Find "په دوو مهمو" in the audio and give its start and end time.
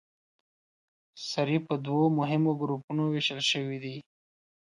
1.67-2.51